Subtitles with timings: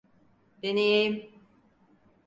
[0.63, 1.29] Deneyeyim.